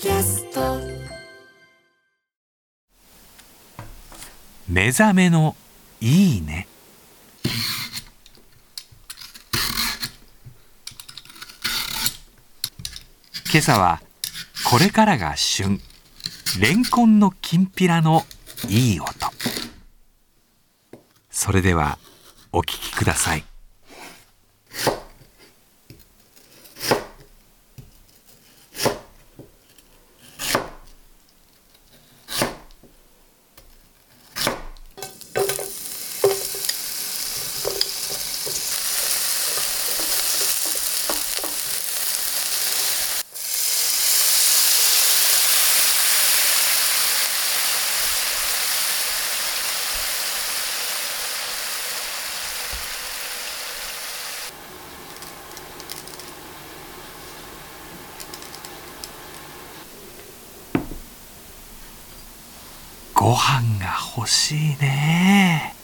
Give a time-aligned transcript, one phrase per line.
[0.00, 0.80] キャスト。
[4.66, 5.54] 目覚めの
[6.00, 6.66] いいね。
[13.52, 14.00] 今朝は
[14.70, 15.78] これからが旬。
[16.58, 18.22] レンコンのきんぴらの
[18.70, 19.10] いい音。
[21.30, 21.98] それでは
[22.52, 23.49] お聞きください。
[63.20, 65.79] ご飯が欲しいね。